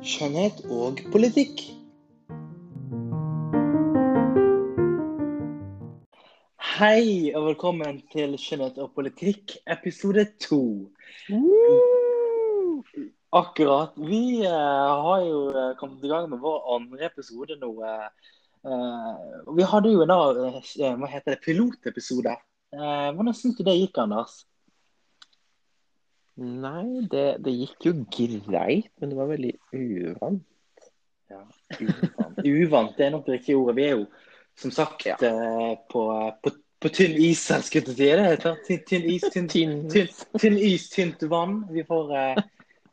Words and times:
skjønnhet 0.00 0.62
og 0.72 1.00
politikk. 1.12 1.60
Hei 6.80 7.32
og 7.36 7.50
velkommen 7.50 7.98
til 8.12 8.32
Skjønnhet 8.40 8.78
og 8.80 8.94
politikk, 8.96 9.58
episode 9.68 10.24
to. 10.40 10.62
Akkurat. 13.36 13.92
Vi 14.00 14.40
uh, 14.48 15.04
har 15.04 15.26
jo 15.26 15.42
eh, 15.52 15.74
kommet 15.78 16.02
i 16.02 16.10
gang 16.10 16.30
med 16.32 16.40
vår 16.42 16.64
andre 16.74 17.04
episode 17.06 17.58
nå. 17.60 17.70
eh, 17.84 18.08
vi 19.54 19.68
hadde 19.68 19.92
jo 19.92 20.02
en 20.02 20.14
av, 20.16 20.40
uh, 20.40 20.96
hva 20.96 21.12
heter 21.12 21.36
det, 21.36 21.42
pilotepisode. 21.44 22.34
Hvordan 22.70 23.34
syns 23.34 23.58
du 23.58 23.64
det 23.66 23.76
gikk, 23.76 23.98
Anders? 23.98 24.46
Nei, 26.40 27.02
det, 27.12 27.24
det 27.44 27.52
gikk 27.52 27.86
jo 27.90 27.92
greit, 28.08 28.88
men 29.00 29.12
det 29.12 29.18
var 29.18 29.28
veldig 29.28 29.52
uvant. 29.76 30.46
Ja, 31.30 31.42
uvant. 31.76 32.40
uvant 32.54 32.96
det 32.96 33.06
er 33.06 33.12
nok 33.14 33.26
det 33.26 33.38
riktige 33.38 33.58
ordet. 33.60 33.76
Vi 33.76 33.84
er 33.84 33.94
jo 33.98 34.06
som 34.60 34.72
sagt 34.74 35.06
Ja. 35.06 35.16
eh, 35.20 35.74
på, 35.92 36.04
på, 36.42 36.52
på 36.80 36.92
tynn 36.96 37.18
is, 37.20 37.44
skulle 37.44 37.92
jeg 37.92 38.40
til 38.40 38.50
å 38.50 38.56
si. 38.64 38.78
Det 38.78 38.80
tynn, 38.88 39.06
is, 39.12 39.28
tynn, 39.32 39.48
tynn, 39.52 40.08
tynn, 40.40 40.58
is, 40.58 40.88
tynt 40.92 41.22
vann. 41.30 41.60
Vi 41.70 41.84
får 41.88 42.16
eh, 42.16 42.42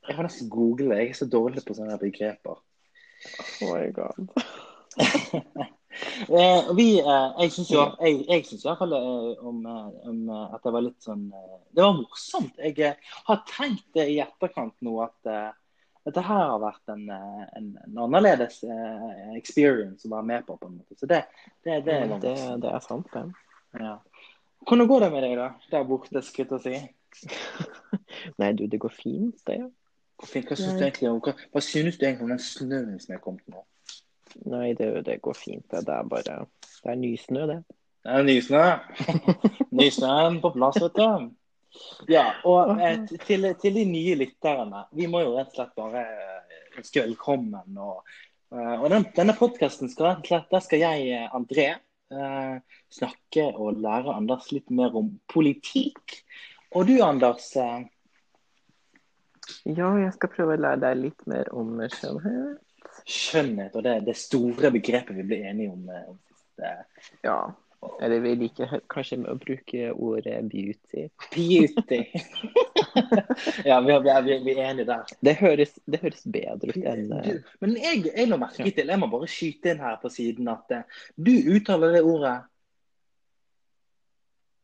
Jeg 0.07 0.15
får 0.15 0.27
nesten 0.27 0.49
google. 0.51 0.95
Jeg 0.95 1.09
er 1.09 1.19
så 1.19 1.27
dårlig 1.31 1.63
på 1.67 1.75
sånne 1.75 1.97
begreper. 1.99 2.59
Oh 3.63 3.73
my 3.73 3.87
god. 3.95 4.27
Eh, 6.29 6.75
vi, 6.75 6.87
eh, 6.99 7.29
jeg 7.41 7.53
syns 7.53 7.69
jo 7.71 7.83
jeg, 8.01 8.19
jeg 8.27 8.45
synes 8.45 8.63
i 8.63 8.67
hvert 8.67 8.81
fall 8.81 8.95
eh, 8.97 9.45
om, 9.47 9.61
om 10.11 10.19
at 10.33 10.65
det 10.65 10.73
var 10.75 10.83
litt 10.85 11.05
sånn 11.05 11.23
Det 11.29 11.83
var 11.83 11.95
morsomt. 11.97 12.59
Jeg 12.61 12.97
har 13.29 13.39
tenkt 13.49 13.87
det 13.97 14.07
i 14.11 14.19
etterkant 14.23 14.75
nå 14.85 14.97
at 15.05 15.31
dette 16.07 16.23
her 16.23 16.43
har 16.53 16.61
vært 16.61 16.93
en, 16.93 17.03
en, 17.11 17.71
en 17.83 17.97
annerledes 18.05 18.61
experience 19.35 20.07
å 20.07 20.13
være 20.13 20.27
med 20.29 20.45
på. 20.47 20.55
på 20.55 20.69
en 20.69 20.77
måte. 20.79 20.95
Så 20.95 21.09
det, 21.09 21.25
det, 21.65 21.81
det 21.85 21.97
er 21.97 22.13
det, 22.13 22.35
det, 22.63 22.71
er 22.71 22.85
sant, 22.85 23.09
det. 23.11 23.25
Ja. 23.75 23.97
Hvordan 24.67 24.87
går 24.87 25.03
det 25.03 25.09
med 25.13 25.25
deg, 25.27 25.35
da? 25.39 25.49
Der 25.73 25.83
borte, 25.89 26.23
skulle 26.23 26.59
jeg 26.63 26.63
si. 26.63 27.27
Nei, 28.39 28.53
du, 28.55 28.65
det 28.71 28.79
går 28.79 28.95
fint, 28.95 29.43
det. 29.49 29.59
Hva, 30.17 30.29
synes 30.31 30.79
du 30.79 30.85
egentlig, 30.87 31.11
hva, 31.27 31.35
hva 31.53 31.61
synes 31.61 31.99
du 31.99 32.07
egentlig 32.07 32.25
om 32.25 32.31
den 32.33 32.41
snøen 32.41 32.95
som 33.03 33.17
er 33.17 33.21
kommet 33.21 33.43
nå? 33.51 33.67
Nei, 34.45 34.73
det, 34.77 35.01
det 35.07 35.17
går 35.21 35.33
fint, 35.33 35.65
det. 35.71 35.81
Det 35.87 35.93
er 35.93 36.03
bare 36.07 36.37
Det 36.83 36.91
er 36.91 36.95
nysnø, 37.01 37.47
det. 37.49 37.57
Det 38.05 38.13
er 38.19 38.23
nysnø. 38.27 38.61
Nysnøen 39.79 40.39
på 40.43 40.53
plass, 40.55 40.77
vet 40.81 40.95
du. 40.99 41.33
Ja, 42.09 42.29
og 42.47 42.79
eh, 42.81 43.01
til, 43.25 43.49
til 43.61 43.75
de 43.75 43.83
nye 43.85 44.15
lytterne. 44.17 44.85
Vi 44.95 45.09
må 45.11 45.21
jo 45.25 45.35
rett 45.35 45.51
og 45.51 45.57
slett 45.59 45.75
bare 45.77 46.05
eh, 46.05 46.61
ønske 46.79 47.03
velkommen. 47.03 47.75
Og, 47.77 47.99
eh, 48.53 48.75
og 48.77 48.87
den, 48.93 49.09
denne 49.17 49.35
podkasten 49.37 49.91
skal 49.91 50.13
rett 50.13 50.23
og 50.23 50.31
slett 50.31 50.55
Der 50.55 50.63
skal 50.65 50.83
jeg, 50.85 51.09
eh, 51.17 51.35
André, 51.37 51.67
eh, 52.13 52.79
snakke 52.93 53.49
og 53.51 53.81
lære 53.83 54.15
Anders 54.15 54.49
litt 54.55 54.71
mer 54.71 54.95
om 54.97 55.11
politikk. 55.33 56.21
Og 56.75 56.87
du, 56.89 56.97
Anders. 57.05 57.51
Eh, 57.59 57.85
Ja, 59.63 59.93
jeg 59.95 60.11
skal 60.11 60.31
prøve 60.33 60.57
å 60.57 60.59
lære 60.59 60.81
deg 60.81 60.97
litt 61.05 61.21
mer 61.31 61.47
om 61.55 61.77
skjønnhet. 61.87 62.57
Skjønnhet 63.07 63.75
og 63.79 63.83
det, 63.85 63.95
det 64.07 64.17
store 64.19 64.71
begrepet 64.75 65.15
vi 65.15 65.23
ble 65.29 65.37
enige 65.49 65.71
om. 65.71 65.87
eh, 65.89 66.09
om 66.11 66.19
siste 66.27 66.73
Ja. 67.23 67.37
Eller 68.01 68.19
vi 68.23 68.31
liker 68.35 68.65
kanskje 68.65 68.87
kanskje 68.89 69.17
å 69.29 69.35
bruke 69.37 69.91
ordet 69.93 70.39
beauty. 70.49 71.03
Beauty. 71.31 71.99
ja, 73.69 73.77
vi, 73.85 73.93
er- 73.93 74.01
vi, 74.01 74.09
er- 74.09 74.43
vi, 74.43 74.55
enige 74.57 74.87
der. 74.89 75.03
Det 75.23 75.35
høres, 75.37 75.75
det 75.85 75.99
høres 76.01 76.23
bedre 76.25 76.73
ut 76.73 76.79
enn 76.81 77.11
eh, 77.19 77.27
Du, 77.27 77.51
men 77.61 77.75
jeg, 77.77 78.01
jeg 78.09 78.27
la 78.31 78.39
merke 78.41 78.71
til, 78.73 78.89
jeg 78.89 78.99
må 79.03 79.07
bare 79.13 79.29
skyte 79.29 79.75
inn 79.75 79.83
her 79.85 79.99
på 80.01 80.09
siden 80.11 80.49
at 80.51 80.73
eh, 80.73 81.03
du 81.15 81.31
uttaler 81.53 81.93
det 81.99 82.01
ordet 82.09 82.35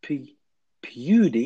P- 0.01 0.35
Beauty. 0.83 1.45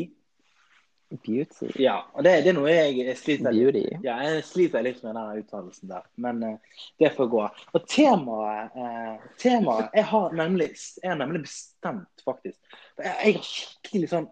Beauty. 1.10 1.70
Ja, 1.80 2.02
og 2.14 2.24
det, 2.26 2.34
det 2.44 2.52
er 2.52 2.56
noe 2.58 2.72
jeg, 2.72 2.98
jeg 3.06 3.18
sliter 3.20 3.54
litt 3.56 3.74
Beauty. 3.74 4.00
ja, 4.04 4.18
jeg 4.28 4.44
sliter 4.48 4.84
litt 4.86 5.00
med 5.06 5.16
den 5.16 5.42
uttalelsen 5.44 5.90
der, 5.92 6.04
men 6.16 6.44
uh, 6.44 6.82
det 7.00 7.12
får 7.16 7.30
gå. 7.32 7.44
Og 7.74 7.86
temaet, 7.88 8.76
uh, 8.76 9.28
temaet 9.40 9.96
jeg, 9.96 10.06
har 10.12 10.36
nemlig, 10.36 10.70
jeg 11.04 11.10
har 11.14 11.20
nemlig 11.22 11.42
bestemt, 11.46 12.24
faktisk. 12.28 12.60
Jeg, 13.00 13.14
jeg 13.24 13.38
har 13.38 13.48
skikkelig 13.52 14.10
sånn 14.12 14.28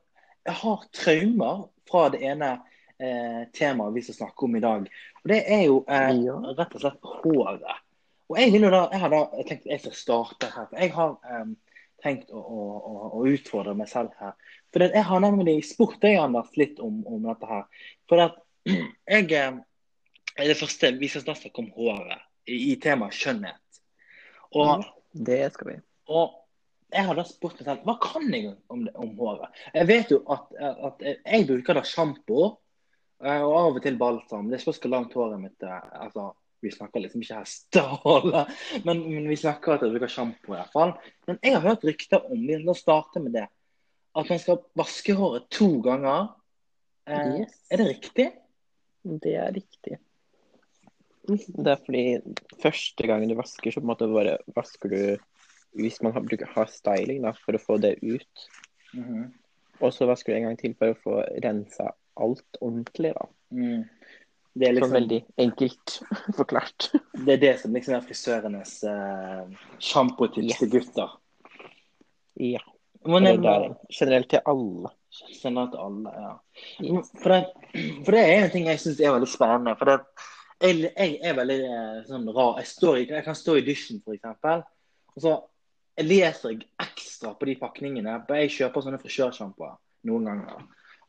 Jeg 0.46 0.60
har 0.62 0.84
traumer 0.94 1.64
fra 1.90 2.04
det 2.14 2.22
ene 2.28 2.52
uh, 2.60 3.42
temaet 3.56 3.96
vi 3.96 4.04
skal 4.06 4.20
snakke 4.20 4.46
om 4.46 4.56
i 4.60 4.64
dag. 4.64 4.86
Og 5.24 5.32
det 5.32 5.42
er 5.48 5.64
jo 5.70 5.80
Ja. 5.88 6.36
rett 6.60 6.76
og 6.76 6.82
slett 6.84 7.10
håret. 7.24 7.82
Og 8.30 8.40
jeg 8.42 8.52
vil 8.56 8.64
jo 8.68 8.70
da 8.74 8.88
Jeg 8.92 9.00
har 9.04 9.12
da 9.14 9.24
jeg 9.38 9.48
tenkt 9.50 9.66
jeg 9.70 9.82
skal 9.84 9.96
starte 9.98 10.50
her. 10.54 10.68
For 10.70 10.82
jeg 10.82 10.92
har 10.96 11.12
eh, 11.30 11.46
tenkt 12.06 12.32
å, 12.32 12.40
å, 12.40 12.96
å, 13.10 13.24
utfordre 13.30 13.76
meg 13.78 13.90
selv 13.92 14.14
her. 14.22 14.36
For 14.72 14.84
det, 14.84 14.92
jeg 14.96 15.08
har 15.10 15.24
nemlig 15.24 15.58
spurt 15.68 15.98
deg, 16.04 16.20
Anders, 16.22 16.52
litt 16.60 16.80
om, 16.84 17.02
om 17.10 17.26
dette 17.26 17.50
her. 17.50 17.66
For 18.10 18.24
at 18.24 18.40
jeg 18.70 19.32
er 19.34 19.60
Det 20.36 20.58
første 20.60 20.92
vi 21.00 21.08
skal 21.08 21.24
snart 21.24 21.40
snakke 21.44 21.64
om 21.64 21.70
håret 21.78 22.26
i, 22.52 22.58
i 22.72 22.80
temaet 22.82 23.16
skjønnhet. 23.16 23.80
Og, 24.56 24.84
Det 25.16 25.46
skal 25.54 25.70
vi. 25.70 25.78
og 26.12 26.42
jeg 26.96 27.08
har 27.08 27.18
da 27.18 27.24
spurt 27.28 27.60
meg 27.60 27.68
selv 27.68 27.88
hva 27.88 27.96
kan 28.04 28.28
jeg 28.32 28.52
om, 28.72 28.86
det, 28.86 28.94
om 29.00 29.12
håret. 29.20 29.64
Jeg 29.74 29.90
vet 29.90 30.12
jo 30.14 30.22
at, 30.32 30.52
at 30.60 31.04
jeg 31.08 31.48
bruker 31.50 31.78
da 31.78 31.84
sjampo 31.88 32.42
eh, 33.24 33.42
og 33.42 33.56
av 33.56 33.80
og 33.80 33.82
til 33.84 33.98
balsam. 34.00 34.50
Det 34.52 34.62
spørs 34.62 34.82
hvor 34.84 34.94
langt 34.94 35.16
håret 35.18 35.42
mitt 35.42 35.66
er. 35.66 35.88
Altså, 36.06 36.30
vi 36.66 36.74
snakker 36.74 37.04
liksom 37.04 37.24
ikke 37.24 37.42
hestehale, 37.42 38.46
men, 38.88 39.04
men 39.10 39.30
vi 39.30 39.38
snakker 39.40 39.76
at 39.76 39.86
jeg 39.86 39.94
bruker 39.94 40.12
sjampo 40.12 40.54
i 40.54 40.58
hvert 40.58 40.74
fall. 40.74 40.96
Men 41.30 41.40
jeg 41.44 41.56
har 41.58 41.68
hørt 41.68 41.86
rykter 41.88 42.26
om, 42.26 42.42
vi 42.42 42.58
kan 42.64 42.80
starte 42.80 43.22
med 43.24 43.38
det, 43.38 43.46
at 44.16 44.32
man 44.32 44.42
skal 44.42 44.64
vaske 44.80 45.16
håret 45.18 45.48
to 45.54 45.70
ganger. 45.86 46.34
Eh, 47.06 47.42
Yes. 47.42 47.56
Er 47.70 47.82
det 47.82 47.88
riktig? 47.92 48.28
Det 49.06 49.36
er 49.38 49.54
riktig. 49.54 50.00
Det 51.26 51.72
er 51.72 51.82
fordi 51.82 52.06
første 52.62 53.08
gang 53.10 53.26
du 53.30 53.36
vasker, 53.38 53.74
så 53.74 53.82
på 53.82 53.86
en 53.86 53.92
måte 53.94 54.10
bare 54.10 54.38
vasker 54.56 54.94
du 54.94 55.00
hvis 55.76 56.00
man 56.06 56.14
har, 56.16 56.24
bruker, 56.24 56.48
har 56.56 56.70
styling 56.72 57.26
da, 57.26 57.34
for 57.36 57.58
å 57.58 57.62
få 57.62 57.78
det 57.84 57.98
ut. 58.02 58.46
Mhm. 58.96 59.26
Og 59.84 59.92
så 59.92 60.08
vasker 60.08 60.32
du 60.32 60.38
en 60.38 60.48
gang 60.48 60.60
til 60.60 60.76
for 60.80 60.94
å 60.94 61.00
få 61.02 61.18
rensa 61.44 61.90
alt 62.16 62.60
ordentlig. 62.64 63.12
da. 63.18 63.26
mm. 63.52 63.84
Det 64.56 64.70
er 64.70 64.72
Sånn 64.72 64.78
liksom 64.78 64.94
veldig 64.96 65.18
enkelt 65.44 65.96
forklart. 66.40 66.90
Det 67.26 67.34
er 67.34 67.42
det 67.42 67.54
som 67.60 67.74
liksom 67.76 67.98
er 67.98 68.06
frisørenes 68.06 68.76
uh, 68.88 69.42
sjampotips 69.84 70.54
Yes. 70.54 70.62
til 70.62 70.72
gutter. 70.78 71.18
Ja. 72.40 72.62
Men 73.06 73.28
det 73.28 73.34
er 73.52 73.66
generelt 73.94 74.30
til 74.32 74.42
alle. 74.50 74.92
Generelt 75.42 75.76
til 75.76 75.82
alle, 75.84 76.14
ja. 76.24 77.02
For 77.22 77.34
det, 77.36 77.42
for 78.06 78.16
det 78.16 78.24
er 78.24 78.46
en 78.46 78.54
ting 78.56 78.70
jeg 78.72 78.82
syns 78.82 79.02
er 79.04 79.14
veldig 79.14 79.30
spennende. 79.30 79.76
For 79.78 79.92
det, 79.92 79.98
jeg, 80.64 80.80
jeg 80.88 81.20
er 81.22 81.36
veldig 81.38 81.60
eh, 81.68 82.00
sånn 82.08 82.32
rar. 82.32 82.56
Jeg, 82.64 82.72
står 82.72 82.98
jeg 83.04 83.26
kan 83.28 83.38
stå 83.38 83.58
i 83.60 83.66
dusjen, 83.68 84.02
f.eks. 84.02 84.72
Og 85.16 85.24
så 85.28 85.36
leser 86.02 86.56
jeg 86.56 86.66
ekstra 86.82 87.36
på 87.38 87.52
de 87.52 87.58
pakningene. 87.60 88.18
For 88.26 88.40
jeg 88.42 88.56
kjøper 88.56 88.88
sånne 88.88 89.02
frisørsjampoer 89.04 89.76
noen 90.10 90.32
ganger. 90.32 90.66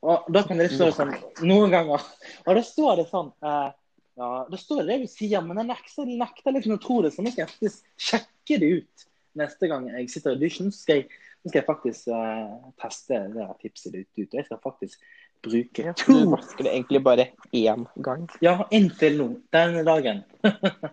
Og 0.07 0.29
da 0.31 0.45
kan 0.47 0.61
det 0.61 0.71
stå 0.71 0.93
sånn 0.95 1.13
Noen 1.47 1.73
ganger. 1.75 2.05
Og 2.47 2.59
da 2.59 2.63
står 2.65 3.03
det 3.03 3.09
sånn 3.11 3.33
eh, 3.43 3.69
ja, 4.17 4.31
Da 4.49 4.61
står 4.61 4.85
det 4.85 4.89
det 4.93 4.99
du 5.05 5.13
sier, 5.13 5.43
men 5.45 5.61
jeg 5.61 5.71
nekter, 5.73 6.09
nekter 6.23 6.57
liksom 6.57 6.77
å 6.79 6.83
tro 6.83 7.03
det. 7.05 7.13
Så 7.15 7.25
nå 7.25 7.33
skal 7.35 7.45
jeg 7.45 7.53
faktisk 7.53 8.09
sjekke 8.09 8.61
det 8.63 8.73
ut 8.81 9.07
neste 9.37 9.69
gang 9.69 9.91
jeg 9.91 10.09
sitter 10.13 10.33
i 10.33 10.39
audition. 10.39 10.73
Skal 10.73 11.03
jeg, 11.03 11.23
så 11.43 11.51
skal 11.51 11.61
jeg 11.61 11.69
faktisk 11.69 12.11
eh, 12.17 12.57
teste 12.83 13.23
det 13.27 13.41
der 13.41 13.55
tipset 13.63 13.97
ditt 13.97 14.13
ut. 14.15 14.29
Og 14.31 14.39
jeg 14.41 14.49
skal 14.49 14.63
faktisk 14.65 15.09
bruke 15.47 15.93
to 16.01 16.15
du 16.17 16.31
vasker 16.33 16.67
det 16.67 16.73
egentlig 16.73 17.03
bare 17.05 17.29
én 17.55 17.85
gang. 18.03 18.25
Ja, 18.45 18.57
inntil 18.75 19.19
nå. 19.21 19.29
Denne 19.55 19.85
dagen. 19.87 20.25
Ja. 20.45 20.93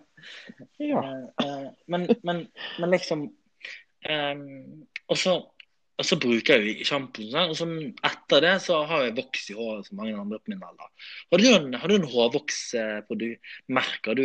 Eh, 0.80 1.44
eh, 1.44 1.64
men, 1.92 2.06
men, 2.24 2.38
men 2.80 2.90
liksom 2.94 3.26
um, 4.08 4.86
Og 5.12 5.18
så 5.20 5.34
og 5.98 6.04
så 6.08 6.16
bruker 6.18 6.58
jeg 6.58 6.78
jo 6.80 6.84
sjampo. 6.88 7.22
sånn, 7.30 7.50
Og 7.50 7.56
så 7.56 7.66
etter 8.10 8.40
det 8.42 8.54
så 8.64 8.74
har 8.90 9.04
jeg 9.04 9.14
voks 9.16 9.50
i 9.50 9.54
håret 9.58 9.86
som 9.86 9.96
mange 10.00 10.16
andre 10.18 10.38
på 10.42 10.50
min 10.50 10.62
alder. 10.66 10.88
Har 11.30 11.38
du 11.38 11.46
en, 11.54 11.72
har 11.78 11.88
du 11.88 11.94
en 11.94 12.08
hårvoksmerker 12.14 14.14
du 14.18 14.24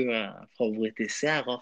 favoritiserer? 0.58 0.58
favoriserer? 0.58 1.60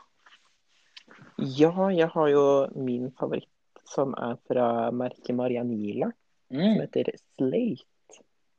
ja, 1.38 1.72
jeg 1.94 2.08
har 2.14 2.28
jo 2.32 2.46
min 2.76 3.12
favoritt, 3.20 3.48
som 3.88 4.14
er 4.18 4.38
fra 4.48 4.92
merket 4.92 5.36
Marianila, 5.36 6.12
som 6.52 6.58
Mm. 6.58 6.80
heter 6.82 7.12
Slate. 7.38 7.84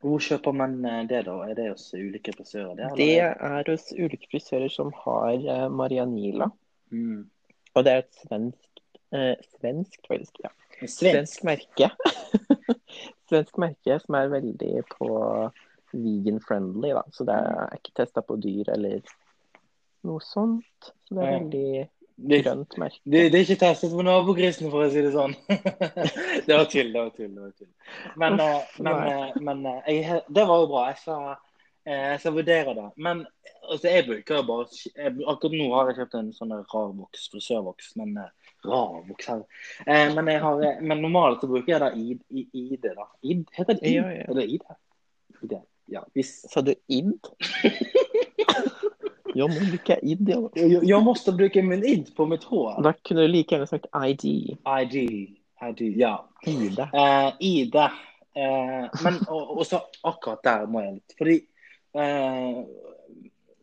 Hvor 0.05 0.19
kjøper 0.23 0.53
man 0.55 0.85
eh, 0.85 1.05
det, 1.09 1.25
da? 1.27 1.33
Er 1.49 1.55
det 1.55 1.71
hos 1.73 1.93
ulike 1.95 2.33
frisører? 2.37 2.77
Det, 2.77 2.97
Det 2.97 3.19
er 3.19 3.65
hos 3.71 3.89
ulike 3.97 4.29
frisører 4.31 4.69
som 4.71 4.93
har 5.05 5.33
eh, 5.33 5.69
Marianila. 5.69 6.51
mm. 6.93 7.25
Og 7.75 7.85
det 7.85 7.93
er 7.93 7.99
et 8.05 8.15
svensk, 8.15 8.69
eh, 9.13 9.35
svensk 9.59 9.99
faktisk, 10.09 10.39
ja. 10.45 10.49
Svensk. 10.87 11.43
Merke. 11.49 11.91
svensk 13.29 13.59
merke 13.61 13.99
som 14.01 14.17
er 14.19 14.31
veldig 14.33 14.85
på 14.95 15.09
vegan 15.93 16.41
friendly, 16.45 16.93
da. 16.97 17.03
Så 17.13 17.25
det 17.29 17.37
er 17.37 17.79
ikke 17.79 17.97
testa 18.03 18.23
på 18.25 18.37
dyr 18.41 18.75
eller 18.77 19.01
Noe 20.07 20.23
sånt. 20.23 20.93
Så 21.09 21.17
det 21.17 21.25
er 21.25 21.33
veldig 21.35 21.71
Det, 22.19 22.39
grønt 22.45 22.77
merke. 22.79 23.01
det, 23.03 23.25
det 23.33 23.41
er 23.41 23.45
ikke 23.45 23.61
testet 23.65 23.93
på 23.95 24.05
nabogrisen, 24.07 24.71
for 24.71 24.87
å 24.87 24.91
si 24.91 25.03
det 25.03 25.11
sånn. 25.15 25.35
det 26.47 26.55
var 26.55 26.69
tull, 26.71 26.93
det 26.95 27.03
var 27.03 27.11
tull. 27.15 27.33
det 27.35 27.43
var 27.43 27.53
tull. 27.59 27.73
Men, 28.23 28.39
eh, 28.43 28.79
men, 28.79 29.03
eh, 29.11 29.37
men 29.49 29.67
eh, 29.67 29.91
jeg, 29.97 30.21
det 30.31 30.45
var 30.49 30.63
jo 30.63 30.69
bra. 30.71 30.85
Jeg 30.93 31.01
skal, 31.03 31.37
eh, 31.89 32.05
jeg 32.13 32.21
skal 32.23 32.37
vurdere 32.37 32.75
det. 32.77 32.89
Men 32.97 33.25
altså, 33.65 33.89
jeg 33.89 34.07
bruker 34.09 34.45
bare 34.47 34.67
jeg, 34.71 35.15
Akkurat 35.27 35.57
nå 35.57 35.71
har 35.75 35.91
jeg 35.91 36.01
kjøpt 36.03 36.19
en 36.21 36.35
sånn 36.37 36.55
rar 36.59 36.93
voks, 36.93 37.29
frisørvoks. 37.33 37.95
Men 38.01 38.15
eh, 38.25 38.53
rar 38.69 39.01
voks 39.09 39.31
her. 39.33 39.43
Eh, 39.87 40.07
men, 40.15 40.31
jeg 40.33 40.43
har, 40.45 40.63
eh, 40.67 40.85
men 40.85 41.03
normalt 41.05 41.43
så 41.43 41.51
bruker 41.51 41.75
jeg 41.75 41.83
da 41.85 41.91
ID, 41.95 42.23
ID 42.53 42.89
da. 42.93 43.09
ID, 43.23 43.45
heter 43.57 43.75
det 43.75 43.83
ID? 43.83 43.97
Ja, 43.97 44.13
ja. 44.21 44.29
Eller 44.29 44.55
ID? 44.59 44.69
ID? 45.43 45.59
Ja, 45.89 46.05
hvis 46.13 46.35
Sa 46.53 46.61
du 46.61 46.75
id? 46.93 47.31
ja, 49.39 49.47
må 49.47 49.55
bruke 49.57 49.97
jeg 49.97 50.01
id, 50.03 50.29
Jeg, 50.29 50.51
jeg, 50.59 50.83
jag 50.85 51.05
måste 51.05 51.33
bruka 51.33 51.63
min 51.65 51.85
ID 51.85 52.13
på 52.17 52.29
mitt 52.29 52.45
hår. 52.45 52.83
Da 52.85 52.93
kunne 53.01 53.25
du 53.25 53.33
like 53.33 53.55
gjerne 53.55 53.71
sagt 53.71 53.89
ID. 53.97 54.57
ID. 54.61 54.99
ID, 55.71 55.83
ja. 55.97 56.19
ID. 56.47 56.79
Eh, 56.93 57.31
I. 57.41 57.55
Eh, 58.39 58.85
men 59.03 59.23
og, 59.27 59.57
og 59.59 59.65
akkurat 60.07 60.45
der 60.45 60.67
må 60.71 60.83
jeg 60.85 60.99
litt. 60.99 61.17
Fordi 61.19 61.39
eh, 61.95 62.65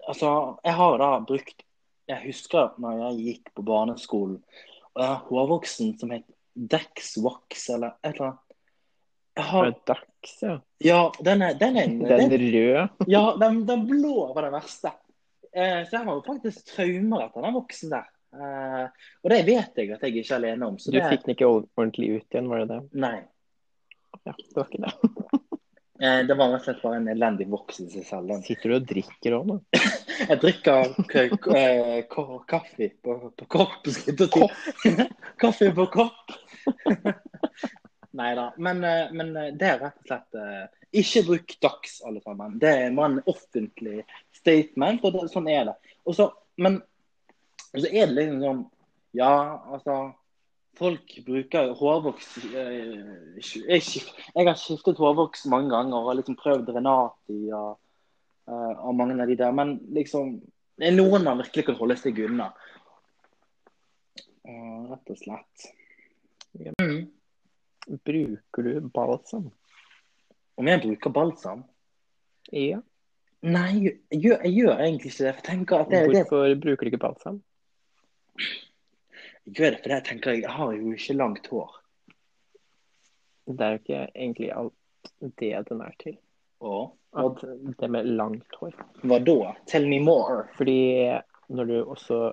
Altså, 0.06 0.30
jeg 0.62 0.74
har 0.78 0.98
da 1.02 1.08
brukt 1.26 1.64
Jeg 2.06 2.22
husker 2.28 2.76
når 2.78 3.00
jeg 3.00 3.22
gikk 3.26 3.54
på 3.58 3.64
barneskolen, 3.66 4.36
og 4.94 5.00
jeg 5.02 5.10
har 5.10 5.24
hårvoksen 5.26 5.96
som 5.98 6.12
het 6.14 6.28
Dexwax 6.56 7.64
eller 7.74 7.96
et 8.04 8.12
eller 8.14 8.28
annet. 8.28 8.42
Jeg 9.36 9.48
har, 9.50 9.72
Dags, 9.90 10.36
ja. 10.46 10.54
ja, 10.80 11.00
den 11.26 11.42
er, 11.44 11.58
den 11.60 11.76
er, 11.82 11.88
Den 12.14 12.30
den, 12.32 12.46
røde. 12.54 12.86
ja, 13.12 13.24
den, 13.42 13.58
den 13.68 13.88
blå 13.90 14.30
var 14.38 14.46
det 14.46 14.54
verste. 14.54 14.94
Eh, 15.52 15.82
så 15.88 15.98
jeg 15.98 16.06
har 16.06 16.14
jo 16.14 16.24
faktisk 16.24 16.70
traumer 16.70 17.26
etter 17.26 17.44
den 17.44 17.58
voksen 17.58 17.92
der. 17.92 18.08
Eh, 18.36 18.86
og 19.26 19.34
det 19.34 19.42
vet 19.50 19.82
jeg 19.82 19.92
at 19.98 20.06
jeg 20.06 20.16
ikke 20.22 20.30
er 20.30 20.38
alene 20.38 20.70
om. 20.70 20.78
Så 20.80 20.94
Du 20.94 21.00
det, 21.00 21.10
fikk 21.12 21.26
den 21.26 21.36
ikke 21.36 21.50
ordentlig 21.52 22.14
ut 22.16 22.30
igjen, 22.30 22.48
var 22.54 22.64
det 22.64 22.70
det? 22.72 22.80
Nei. 23.04 23.18
Ja, 24.22 24.32
det 24.38 24.56
var 24.56 24.70
ikke 24.70 24.86
det. 24.86 25.42
Eh, 26.00 26.26
det 26.28 26.36
var 26.36 26.50
rett 26.52 26.60
og 26.60 26.66
slett 26.66 26.82
bare 26.84 27.00
en 27.00 27.08
elendig. 27.08 27.48
Den. 27.48 28.44
Sitter 28.44 28.70
du 28.72 28.76
og 28.76 28.88
drikker 28.90 29.38
òg 29.38 29.48
nå? 29.48 29.60
Jeg 30.30 30.40
drikker 30.42 30.96
eh, 31.56 32.02
k 32.12 32.26
kaffe 32.50 32.90
på, 33.04 33.16
på 33.40 33.48
kopp. 33.52 33.88
kaffe 35.42 35.72
på 35.76 35.88
kopp. 35.94 36.36
Nei 38.16 38.36
da. 38.36 38.54
Men, 38.58 38.84
eh, 38.84 39.12
men 39.12 39.36
eh, 39.38 39.54
det 39.56 39.70
er 39.70 39.82
rett 39.84 40.02
og 40.04 40.10
slett 40.10 40.38
eh, 40.40 40.84
Ikke 41.02 41.24
bruk 41.28 41.56
dags, 41.64 41.98
alle 42.08 42.22
sammen. 42.24 42.60
Det 42.60 42.74
bare 42.96 43.12
en 43.14 43.24
offentlig 43.32 44.04
statement, 44.36 45.04
og 45.04 45.16
det, 45.16 45.26
sånn 45.34 45.50
er 45.52 45.66
det. 45.72 45.76
Og 46.08 46.16
så, 46.16 46.30
men 46.62 46.80
så 47.76 47.88
er 47.88 48.08
det 48.08 48.16
liksom 48.20 48.44
sånn 48.44 48.64
Ja, 49.16 49.34
altså 49.72 50.00
Folk 50.76 51.14
bruker 51.24 51.72
hårvoks 51.80 52.34
eh, 52.52 53.38
jeg, 53.40 53.82
jeg 53.82 54.48
har 54.48 54.58
skiftet 54.60 55.00
hårvoks 55.00 55.46
mange 55.52 55.72
ganger 55.72 56.02
og 56.02 56.10
har 56.10 56.20
liksom 56.20 56.36
prøvd 56.40 56.74
Renati 56.76 57.46
og, 57.56 57.78
eh, 58.50 58.74
og 58.76 58.98
mange 59.00 59.16
av 59.22 59.32
de 59.32 59.38
der. 59.40 59.56
Men 59.56 59.78
liksom 59.96 60.36
det 60.76 60.90
er 60.90 60.96
noen 60.98 61.24
man 61.24 61.40
virkelig 61.40 61.70
kan 61.70 61.78
holde 61.80 61.96
seg 62.00 62.18
unna. 62.26 62.50
Eh, 64.44 64.82
rett 64.92 65.14
og 65.14 65.22
slett. 65.22 65.70
Mm. 66.82 67.08
Bruker 68.08 68.68
du 68.68 68.90
balsam? 68.92 69.48
Om 70.60 70.68
jeg 70.72 70.84
bruker 70.84 71.16
balsam? 71.16 71.64
Ja. 72.52 72.82
Nei, 73.46 73.72
jeg 74.12 74.22
gjør, 74.24 74.44
jeg 74.44 74.54
gjør 74.56 74.84
egentlig 74.84 75.12
ikke 75.12 75.24
det. 75.24 75.34
For 75.36 75.42
jeg 75.42 75.48
tenker 75.48 75.84
at 75.84 75.92
det, 75.92 76.02
det, 76.02 76.24
Hvorfor 76.26 76.56
bruker 76.66 76.84
du 76.84 76.92
ikke 76.92 77.04
balsam? 77.06 77.40
Jeg 79.46 79.54
gjør 79.60 79.72
det 79.76 79.82
fordi 79.84 79.94
jeg 79.96 80.04
tenker 80.10 80.38
jeg 80.40 80.50
har 80.52 80.72
jo 80.74 80.92
ikke 80.96 81.16
langt 81.18 81.48
hår. 81.52 81.76
Det 83.48 83.62
er 83.62 83.76
jo 83.76 83.82
ikke 83.84 84.00
egentlig 84.16 84.52
alt 84.58 85.12
det 85.40 85.52
den 85.70 85.82
er 85.86 85.94
til. 86.02 86.18
Og 86.66 86.96
At 87.16 87.44
det 87.80 87.90
med 87.92 88.08
langt 88.18 88.56
hår. 88.60 88.74
hva 89.04 89.20
da? 89.24 89.54
Tell 89.68 89.86
me 89.88 90.00
more. 90.00 90.48
Fordi 90.58 91.20
når 91.54 91.66
du 91.70 91.76
også 91.84 92.32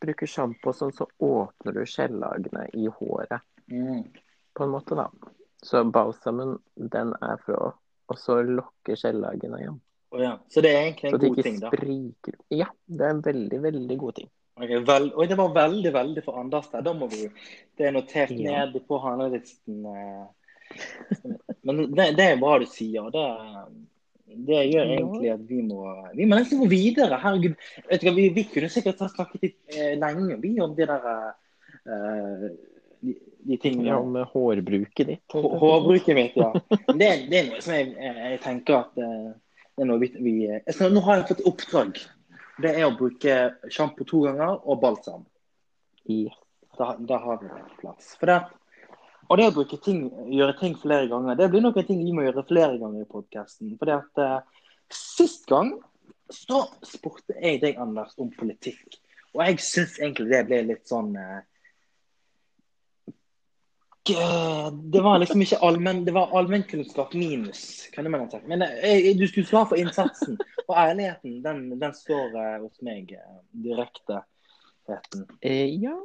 bruker 0.00 0.26
sjampo 0.30 0.72
sånn, 0.76 0.92
så 0.94 1.06
åpner 1.18 1.74
du 1.74 1.80
skjellagene 1.86 2.68
i 2.74 2.86
håret 2.86 3.40
Mm. 3.68 4.04
på 4.54 4.64
en 4.64 4.70
måte, 4.70 4.96
da. 4.96 5.10
Så 5.62 5.82
balsamen, 5.92 6.58
den 6.76 7.10
er 7.20 7.36
for 7.44 7.52
å 7.54 7.72
også 8.08 8.38
lokke 8.46 8.94
skjellagene 8.96 9.58
igjen. 9.60 9.80
Oh, 10.10 10.20
ja. 10.22 10.38
Så 10.48 10.62
det 10.62 10.70
er 10.72 10.86
egentlig 10.86 11.10
Så 11.10 11.14
en 11.16 11.20
det 11.20 11.28
god 11.28 11.36
ikke 11.38 11.42
ting, 11.42 11.58
da. 11.60 11.68
spriker. 11.68 12.38
Ja, 12.50 12.66
det 12.86 13.00
er 13.04 13.10
en 13.10 13.20
veldig, 13.22 13.60
veldig 13.62 13.98
god 13.98 14.14
ting. 14.14 14.30
Vel, 14.58 15.10
oi, 15.14 15.26
det 15.30 15.36
var 15.38 15.52
veldig, 15.54 15.92
veldig 15.94 16.22
for 16.24 16.38
Anders 16.40 16.68
der. 16.72 16.82
Da 16.82 16.92
må 16.96 17.06
vi 17.12 17.28
Det 17.78 17.86
er 17.86 17.92
notert 17.94 18.30
Ja. 18.34 18.64
ned 18.66 18.80
på 18.88 18.98
handlelisten. 19.02 19.84
eh. 19.86 20.26
Men 21.62 21.84
det, 21.94 22.16
det 22.16 22.24
er 22.32 22.40
bra 22.40 22.58
du 22.58 22.66
sier. 22.66 23.10
Det, 23.14 23.26
det 24.48 24.58
gjør 24.72 24.90
egentlig 24.96 25.30
at 25.32 25.44
vi 25.48 25.62
må 25.62 25.84
Vi 26.16 26.26
må 26.26 26.36
nesten 26.36 26.60
gå 26.60 26.68
videre. 26.68 27.18
Herregud. 27.22 27.54
Du 28.02 28.10
vi, 28.14 28.28
vi 28.34 28.44
kunne 28.50 28.68
sikkert 28.68 29.00
ha 29.00 29.08
snakket 29.08 29.42
litt 29.46 29.76
eh, 29.76 29.94
lenge 30.00 30.36
vi 30.42 30.56
om 30.60 30.74
de 30.76 30.86
der 30.90 31.08
uh, 31.88 32.48
de, 33.00 33.14
de 33.48 33.56
tingene. 33.62 33.88
Ja, 33.88 34.02
med 34.02 34.26
hårbruket 34.34 35.06
ditt. 35.06 35.24
Hå- 35.32 35.58
Hårbruket 35.62 36.14
mitt, 36.18 36.36
ja. 36.36 36.52
Det, 36.92 37.10
det 37.30 37.38
er 37.44 37.50
noe 37.52 37.62
som 37.64 37.74
jeg, 37.78 37.94
jeg 37.96 38.40
tenker 38.44 38.80
at 38.82 38.94
det 38.98 39.84
er 39.84 39.86
noe 39.88 40.00
vi, 40.02 40.10
vi 40.18 40.32
jeg 40.48 40.90
Nå 40.90 41.00
har 41.06 41.20
jeg 41.22 41.28
fått 41.30 41.44
oppdrag. 41.46 42.00
Det 42.58 42.72
er 42.74 42.86
å 42.88 42.94
bruke 42.98 43.34
sjampo 43.70 44.06
to 44.08 44.24
ganger 44.26 44.56
og 44.66 44.80
balsam. 44.82 45.26
Ja. 46.10 46.34
Da, 46.78 46.92
da 46.98 47.18
har 47.22 47.38
vi 47.42 47.50
en 47.50 47.68
plass. 47.80 48.12
For 48.18 48.30
det, 48.30 48.38
og 49.28 49.38
det 49.38 49.48
å 49.50 49.54
bruke 49.56 49.78
ting, 49.82 50.04
gjøre 50.30 50.56
ting 50.60 50.76
flere 50.78 51.08
ganger, 51.10 51.38
det 51.38 51.50
blir 51.52 51.62
noen 51.64 51.86
ting 51.86 52.00
vi 52.04 52.14
må 52.14 52.24
gjøre 52.26 52.46
flere 52.48 52.78
ganger 52.80 53.02
i 53.04 53.10
podkasten. 53.10 53.74
For 53.80 53.90
det 53.90 53.96
at 53.98 54.22
eh, 54.24 54.64
sist 54.94 55.46
gang 55.50 55.74
så 56.32 56.64
spurte 56.86 57.36
jeg 57.38 57.60
deg, 57.62 57.78
Anders, 57.82 58.14
om 58.20 58.30
politikk. 58.34 58.98
Og 59.34 59.42
jeg 59.44 59.62
syns 59.64 59.98
egentlig 60.00 60.30
det 60.32 60.42
ble 60.48 60.62
litt 60.70 60.88
sånn 60.88 61.12
g- 61.14 61.42
Det 64.92 65.02
var 65.04 65.18
liksom 65.18 65.42
ikke 65.42 65.58
allmenn 65.64 66.04
Det 66.06 66.14
var 66.16 66.32
allmennkunnskap 66.38 67.14
minus, 67.14 67.88
kan 67.92 68.06
man 68.10 68.20
mene. 68.20 68.40
Men 68.46 68.62
eh, 68.62 69.06
jeg, 69.06 69.18
du 69.18 69.26
skulle 69.28 69.48
svare 69.48 69.70
for 69.72 69.80
innsatsen. 69.80 70.38
Og 70.66 70.74
ærligheten, 70.76 71.38
den, 71.44 71.62
den 71.80 71.94
står 71.94 72.34
eh, 72.36 72.56
hos 72.62 72.82
meg 72.86 73.12
eh, 73.16 73.38
direkte. 73.64 74.22
Retten. 74.88 75.26
Eh, 75.44 75.74
ja. 75.82 75.96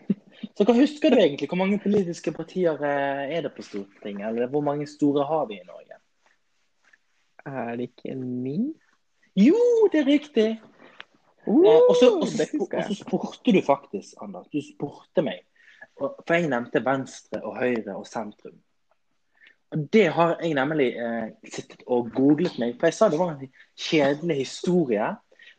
Så 0.56 0.66
hva 0.68 0.74
husker 0.76 1.12
du 1.12 1.20
egentlig? 1.20 1.48
Hvor 1.48 1.60
mange 1.60 1.80
politiske 1.80 2.32
partier 2.34 2.80
eh, 2.84 3.36
er 3.36 3.46
det 3.46 3.54
på 3.56 3.64
Stortinget? 3.64 4.28
Eller 4.32 4.50
hvor 4.52 4.64
mange 4.64 4.88
store 4.90 5.24
har 5.28 5.46
vi 5.50 5.60
i 5.60 5.66
Norge? 5.68 6.00
Er 7.46 7.76
det 7.76 7.90
ikke 7.90 8.14
ni? 8.18 8.72
Jo, 9.36 9.58
det 9.92 10.02
er 10.02 10.12
riktig! 10.12 10.50
Uh, 10.56 10.72
Eh, 11.46 11.80
og 11.88 11.96
så 11.98 12.08
spurte 12.94 13.52
du 13.52 13.62
faktisk, 13.66 14.14
Anders. 14.22 14.46
Du 14.52 14.60
spurte 14.62 15.24
meg. 15.26 15.42
For 15.98 16.34
jeg 16.34 16.50
nevnte 16.50 16.82
Venstre 16.84 17.42
og 17.46 17.58
Høyre 17.60 17.96
og 17.96 18.06
sentrum. 18.08 18.56
Og 19.72 19.88
det 19.92 20.06
har 20.12 20.36
jeg 20.42 20.54
nemlig 20.56 20.90
eh, 21.00 21.28
sittet 21.48 21.84
og 21.86 22.10
googlet 22.12 22.58
meg. 22.60 22.74
For 22.80 22.90
jeg 22.90 22.96
sa 22.96 23.08
det 23.08 23.20
var 23.20 23.34
en 23.34 23.52
kjedelig 23.78 24.36
historie. 24.42 25.08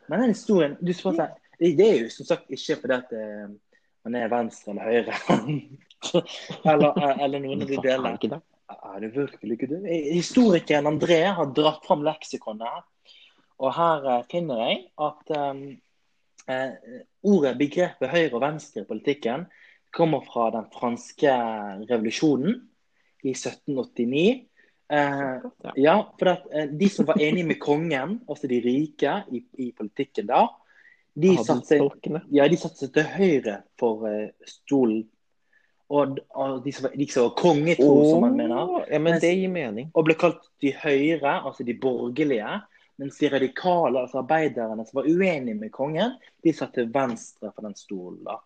Men 0.08 0.22
den 0.22 0.34
historien 0.34 0.76
du 0.78 0.92
spurte, 0.94 1.30
det, 1.58 1.72
det 1.78 1.86
er 1.88 2.02
jo 2.04 2.10
som 2.14 2.28
sagt 2.28 2.52
ikke 2.54 2.78
fordi 2.82 2.98
at 3.00 3.14
eh, 3.18 3.46
man 4.06 4.18
er 4.20 4.30
Venstre 4.30 4.74
eller 4.74 4.90
Høyre. 4.90 5.16
eller, 6.72 7.00
eller 7.24 7.42
noen 7.42 7.64
av 7.64 7.72
de 7.72 7.80
delene. 7.88 8.18
det? 8.36 8.40
Er 8.74 9.00
det 9.02 9.10
virkelig 9.16 9.58
ikke 9.58 9.70
det? 9.72 9.82
Historikeren 10.12 10.88
André 10.88 11.20
har 11.36 11.50
dratt 11.56 11.82
fram 11.86 12.04
leksikonet. 12.06 12.86
Og 13.58 13.74
her 13.74 14.08
eh, 14.12 14.24
finner 14.30 14.62
jeg 14.62 14.80
at 15.08 15.34
eh, 15.34 16.78
ordet, 17.24 17.58
begrepet 17.58 18.14
høyre 18.14 18.34
og 18.36 18.42
venstre 18.46 18.84
i 18.84 18.88
politikken 18.88 19.48
kommer 19.94 20.24
fra 20.26 20.48
den 20.54 20.66
franske 20.74 21.30
revolusjonen 21.88 22.56
i 23.24 23.32
1789. 23.34 24.44
Eh, 24.92 25.38
Ja. 25.80 25.94
for 26.18 26.28
at, 26.34 26.42
eh, 26.52 26.66
De 26.66 26.88
som 26.88 27.06
var 27.06 27.16
enige 27.20 27.46
med 27.46 27.58
kongen, 27.60 28.20
altså 28.28 28.46
de 28.50 28.60
rike 28.60 29.22
i, 29.32 29.44
i 29.58 29.72
politikken 29.72 30.26
da, 30.28 30.48
de 31.14 31.36
satte 31.38 31.66
seg 31.78 32.22
ja, 32.34 32.48
de 32.50 32.56
satte 32.58 32.84
seg 32.84 32.92
til 32.92 33.04
høyre 33.14 33.60
for 33.78 34.06
eh, 34.10 34.30
stolen. 34.46 35.04
Og, 35.94 36.18
og 36.34 36.62
de 36.64 36.72
som 36.72 36.86
var, 36.88 36.94
de 36.96 37.06
som 37.12 37.26
var 37.28 37.34
kongetro, 37.38 37.90
som 38.10 38.22
man 38.24 38.36
mener, 38.36 38.70
Ja, 38.90 38.98
men 38.98 39.20
det 39.20 39.34
gir 39.36 39.50
mening. 39.52 39.90
og 39.94 40.04
ble 40.08 40.14
kalt 40.18 40.40
de 40.64 40.72
høyre, 40.72 41.42
altså 41.44 41.62
de 41.64 41.74
borgerlige. 41.78 42.60
Mens 42.98 43.18
de 43.18 43.28
radikale, 43.28 44.00
altså 44.04 44.20
arbeiderne 44.22 44.84
som 44.86 45.00
var 45.00 45.08
uenige 45.10 45.54
med 45.58 45.72
kongen, 45.74 46.12
de 46.44 46.52
satt 46.54 46.74
til 46.74 46.86
venstre 46.94 47.50
for 47.54 47.62
den 47.66 47.74
stolen. 47.74 48.20
da. 48.24 48.36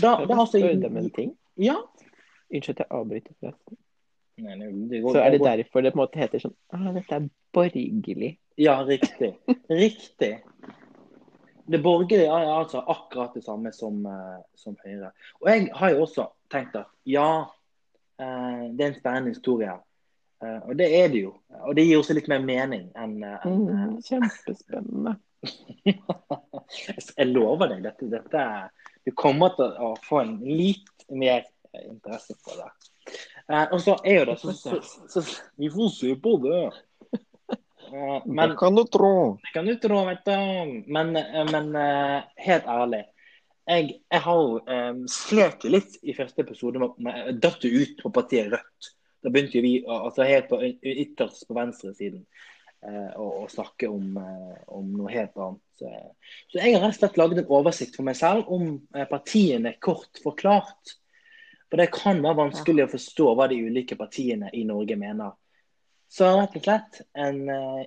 Da, 0.00 0.16
da 0.16 0.26
vil 0.26 0.38
altså, 0.40 1.10
ting. 1.16 1.36
ja. 1.56 1.76
Unnskyld 2.54 2.76
at 2.76 2.84
jeg 2.84 2.90
avbryter, 2.94 3.34
forresten. 3.40 3.78
Nei, 4.38 4.54
det, 4.60 4.66
det 4.90 5.00
går, 5.02 5.12
Så 5.16 5.22
er 5.24 5.30
det 5.30 5.40
derfor 5.40 5.80
det 5.80 5.92
på 5.94 5.98
en 5.98 6.02
måte 6.02 6.20
heter 6.20 6.42
sånn 6.42 6.52
ah, 6.76 6.90
Dette 6.92 7.16
er 7.16 7.28
borgerlig. 7.56 8.34
Ja, 8.60 8.76
riktig. 8.84 9.32
Riktig. 9.72 10.34
det 11.66 11.80
borgerlige 11.82 12.28
er 12.28 12.52
altså 12.52 12.82
akkurat 12.86 13.34
det 13.34 13.42
samme 13.44 13.72
som, 13.72 14.04
eh, 14.06 14.38
som 14.54 14.76
Høyre. 14.84 15.10
Og 15.40 15.48
jeg 15.50 15.68
har 15.74 15.90
jo 15.90 16.02
også 16.04 16.28
tenkt 16.52 16.76
at 16.78 16.86
ja, 17.06 17.46
eh, 18.20 18.62
det 18.76 18.84
er 18.84 18.92
en 18.92 18.98
spennende 19.00 19.32
historie. 19.34 19.72
Eh, 20.44 20.60
og 20.68 20.76
det 20.78 20.90
er 21.00 21.08
det 21.08 21.22
jo. 21.24 21.32
Og 21.64 21.76
det 21.76 21.86
gir 21.88 21.98
også 21.98 22.14
litt 22.14 22.28
mer 22.28 22.44
mening 22.44 22.90
enn 22.94 23.16
enn, 23.24 23.66
Mm, 23.66 23.96
kjempespennende. 24.04 25.16
Jeg 27.16 27.26
lover 27.30 27.70
deg, 27.74 27.84
dette, 27.86 28.08
dette 28.10 28.44
Du 29.06 29.12
kommer 29.18 29.54
til 29.58 29.74
å 29.82 29.92
få 30.06 30.22
en 30.24 30.36
litt 30.42 31.06
mer 31.12 31.44
eh, 31.72 31.84
interesse 31.90 32.34
for 32.42 32.58
det. 32.58 32.70
Eh, 33.46 33.66
og 33.70 33.78
så 33.82 33.94
er 34.02 34.20
jo 34.20 34.24
det 34.32 34.38
så, 34.42 34.54
så, 34.58 34.80
så, 35.12 35.22
Vi 35.60 35.70
får 35.70 35.92
se 36.00 36.14
på 36.22 36.36
det. 36.46 36.60
Eh, 37.86 38.22
men 38.26 38.50
det 38.50 38.56
kan 38.58 38.74
du 38.74 38.82
tro. 38.90 39.36
det 39.44 39.52
kan 39.54 39.68
du 39.68 39.76
tro, 39.78 40.00
vet 40.08 40.24
du. 40.26 40.32
Men, 40.90 41.12
eh, 41.20 41.44
men 41.52 41.68
eh, 41.78 42.24
helt 42.42 42.66
ærlig. 42.66 43.04
Jeg, 43.70 43.92
jeg 44.10 44.22
har 44.24 44.72
eh, 44.74 44.98
slet 45.06 45.62
litt 45.70 45.94
i 46.02 46.16
første 46.18 46.42
episode 46.42 46.82
med 46.82 46.98
med- 47.06 47.38
datt 47.44 47.62
ut 47.62 48.02
på 48.02 48.10
partiet 48.10 48.50
Rødt. 48.56 48.88
Da 49.22 49.30
begynte 49.30 49.62
vi 49.62 49.72
å- 49.86 50.00
altså 50.08 50.26
helt 50.26 50.50
på 50.50 50.58
ytterst 50.82 51.46
på 51.46 51.54
venstresiden 51.54 52.26
eh, 52.88 53.16
og 53.20 53.50
snakke 53.52 53.88
om, 53.90 54.16
eh, 54.20 54.60
om 54.74 54.92
noe 54.96 55.12
helt 55.12 55.36
annet. 55.36 55.82
eh. 55.82 56.36
Så 56.52 56.60
jeg 56.60 56.76
har 56.76 56.84
rett 56.84 56.94
og 56.94 57.00
slett 57.00 57.18
laget 57.20 57.42
en 57.42 57.50
oversikt 57.58 57.98
for 57.98 58.08
meg 58.08 58.16
selv 58.18 58.48
om 58.52 58.78
partiene 59.10 59.76
kort 59.82 60.22
forklart. 60.22 60.96
For 61.66 61.82
det 61.82 61.90
kan 61.94 62.22
være 62.22 62.38
vanskelig 62.44 62.86
å 62.86 62.92
forstå 62.94 63.32
hva 63.34 63.48
de 63.50 63.58
ulike 63.66 63.98
partiene 63.98 64.52
i 64.54 64.62
Norge 64.68 64.96
mener. 64.98 65.34
Så 66.08 66.28
rett 66.38 66.54
og 66.56 66.66
slett 66.66 67.00
en 67.18 67.46
eh, 67.50 67.84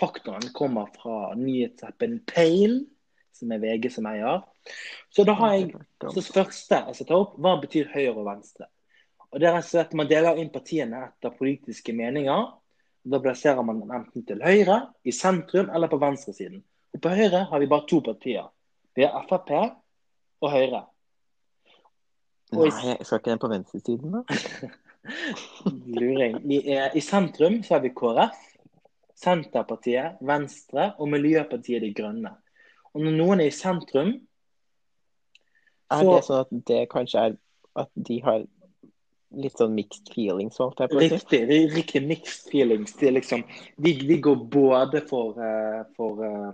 Faktoren 0.00 0.48
kommer 0.56 0.88
fra 0.96 1.34
nyhetsappen 1.36 2.22
Pale, 2.26 2.86
som 3.36 3.50
er 3.52 3.60
VG 3.60 3.90
som 3.92 4.06
eier. 4.08 4.40
Så 5.12 5.26
da 5.28 5.34
har 5.36 5.52
jeg 5.52 5.74
så 6.00 6.22
første 6.24 6.78
jeg 6.80 6.96
skal 6.96 7.08
ta 7.10 7.18
opp, 7.20 7.34
hva 7.38 7.52
betyr 7.60 7.90
høyre 7.92 8.14
og 8.16 8.24
venstre? 8.30 8.70
Og 9.28 9.42
det 9.42 9.50
er 9.50 9.58
rett 9.58 9.68
og 9.68 9.72
slett 9.74 9.92
Man 9.98 10.08
deler 10.08 10.40
inn 10.40 10.48
partiene 10.54 11.02
etter 11.10 11.34
politiske 11.36 11.92
meninger. 11.96 12.48
Da 13.06 13.20
plasserer 13.22 13.62
man 13.62 13.80
dem 13.80 13.92
enten 13.94 14.24
til 14.26 14.42
høyre, 14.42 14.80
i 15.06 15.12
sentrum 15.14 15.70
eller 15.70 15.90
på 15.90 16.00
venstresiden. 16.02 16.64
Og 16.94 17.00
På 17.02 17.12
høyre 17.14 17.44
har 17.50 17.62
vi 17.62 17.68
bare 17.70 17.86
to 17.86 18.00
partier. 18.02 18.48
Vi 18.96 19.04
har 19.04 19.26
Frp 19.28 19.52
og 20.40 20.50
Høyre. 20.50 20.82
Oi. 22.56 22.68
Nei, 22.70 22.96
skal 23.02 23.20
ikke 23.20 23.30
den 23.30 23.42
på 23.42 23.50
venstresiden, 23.50 24.16
da? 24.16 24.70
Luring. 25.98 26.38
I, 26.50 26.60
I 26.94 27.02
sentrum 27.02 27.60
så 27.66 27.76
har 27.76 27.84
vi 27.84 27.92
KrF, 27.94 28.38
Senterpartiet, 29.16 30.18
Venstre 30.20 30.92
og 30.98 31.10
Miljøpartiet 31.12 31.82
De 31.82 31.92
Grønne. 31.94 32.34
Og 32.94 33.04
når 33.04 33.16
noen 33.18 33.44
er 33.44 33.50
i 33.50 33.54
sentrum, 33.54 34.14
Er 35.92 36.02
det 36.02 36.22
sånn 36.26 36.42
at 36.42 36.54
det 36.66 36.80
kanskje 36.90 37.20
er 37.22 37.34
at 37.78 37.90
de 38.08 38.16
har 38.24 38.46
litt 39.34 39.58
sånn 39.58 39.74
mixed 39.74 40.12
feelings, 40.14 40.58
holdt 40.62 40.82
jeg 40.82 40.92
på 40.92 40.98
å 40.98 41.02
si? 41.02 41.08
Riktig. 41.14 41.40
Det 41.48 41.58
riktig 41.74 42.02
mixed 42.06 42.52
feelings. 42.52 42.94
Det 42.98 43.10
er 43.10 43.16
liksom, 43.18 43.42
de, 43.82 43.92
de 44.06 44.20
går 44.22 44.38
både 44.52 45.02
for, 45.08 45.40
eh, 45.42 45.82
for, 45.98 46.22
eh, 46.26 46.52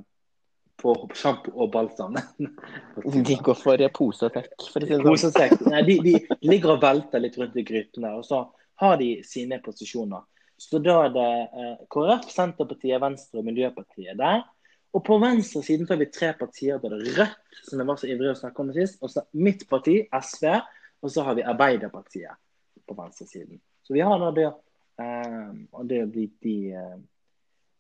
for 0.80 1.04
sjampo 1.18 1.52
og 1.52 1.70
balsam. 1.74 2.16
De 3.28 3.36
går 3.36 3.58
for 3.58 3.82
eh, 3.82 3.92
pose 3.94 4.26
og 4.28 4.38
sekk, 4.38 4.66
for 4.72 4.82
å 4.82 4.88
si 4.88 5.30
det 5.30 5.32
sånn. 5.36 5.70
Nei, 5.72 5.84
de, 5.88 5.98
de 6.08 6.40
ligger 6.48 6.76
og 6.76 6.82
velter 6.82 7.22
litt 7.22 7.38
rundt 7.40 7.58
i 7.60 7.66
grytene, 7.66 8.16
og 8.18 8.26
så 8.26 8.44
har 8.82 8.98
de 8.98 9.14
sine 9.26 9.60
posisjoner. 9.62 10.24
Så 10.62 10.78
da 10.82 10.98
er 11.06 11.14
det 11.14 11.28
eh, 11.28 11.78
KrF, 11.92 12.28
Senterpartiet, 12.30 13.00
Venstre 13.02 13.42
og 13.42 13.46
Miljøpartiet 13.46 14.18
der. 14.18 14.44
Og 14.92 15.00
på 15.06 15.16
venstre 15.22 15.62
siden 15.64 15.86
så 15.86 15.94
har 15.94 16.02
vi 16.02 16.12
tre 16.12 16.32
partier. 16.36 16.78
Da 16.82 16.90
det 16.92 17.14
Rødt, 17.16 17.60
som 17.64 17.80
jeg 17.80 17.88
var 17.88 17.98
så 18.00 18.08
ivrig 18.12 18.32
å 18.34 18.38
snakke 18.38 18.62
om 18.62 18.72
sist. 18.76 18.98
Og 19.00 19.10
så 19.10 19.24
mitt 19.32 19.64
parti, 19.70 20.02
SV. 20.12 20.50
Og 21.02 21.10
så 21.10 21.24
har 21.26 21.38
vi 21.38 21.46
Arbeiderpartiet 21.48 22.36
på 22.92 23.02
venstresiden. 23.02 23.60
Så 23.82 23.94
vi 23.94 24.00
har 24.00 24.18
da 24.18 24.30
det. 24.30 24.52
eh, 25.02 25.50
og 25.72 25.88
det 25.88 26.06
blir 26.12 26.28
de 26.42 26.56
eh, 26.72 27.00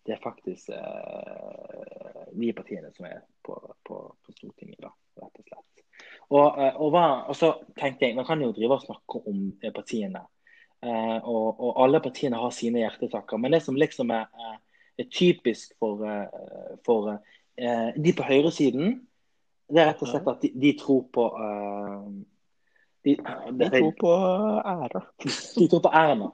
Det 0.02 0.16
er 0.16 0.22
faktisk 0.22 0.68
eh, 0.74 2.22
de 2.32 2.52
partiene 2.52 2.88
som 2.90 3.04
er 3.06 3.20
på, 3.44 3.54
på, 3.86 3.98
på 4.26 4.32
Stortinget, 4.32 4.80
da, 4.82 4.90
rett 5.22 5.38
og 5.38 5.44
slett. 5.46 5.84
Og, 6.32 6.58
eh, 6.58 6.74
og, 6.80 6.88
hva, 6.90 7.04
og 7.28 7.36
så 7.38 7.52
tenkte 7.78 8.08
jeg, 8.08 8.16
Man 8.16 8.26
kan 8.26 8.42
jo 8.42 8.50
drive 8.56 8.80
og 8.80 8.86
snakke 8.86 9.20
om 9.30 9.44
eh, 9.62 9.70
partiene. 9.74 10.24
Eh, 10.82 11.18
og, 11.22 11.60
og 11.60 11.78
alle 11.84 12.00
partiene 12.02 12.40
har 12.40 12.50
sine 12.50 12.82
hjertesaker. 12.82 13.38
Men 13.38 13.54
det 13.54 13.62
som 13.62 13.78
liksom 13.78 14.10
er, 14.10 14.26
er, 14.98 15.06
typisk 15.12 15.76
for, 15.78 16.02
eh, 16.06 16.74
for 16.86 17.12
eh, 17.14 17.94
de 17.94 18.14
på 18.16 18.26
høyresiden, 18.26 19.00
det 19.72 19.80
er 19.80 19.92
rett 19.92 20.02
og 20.02 20.10
slett 20.10 20.28
at 20.28 20.42
de, 20.42 20.50
de 20.58 20.72
tror 20.78 21.06
på 21.14 21.28
eh, 21.38 22.08
de, 23.04 23.16
De 23.58 23.68
tror 23.70 23.92
på 24.00 24.12
ære. 24.74 25.02
de 25.58 25.68
tror 25.68 25.82
på 25.86 25.92
Erna. 25.94 26.30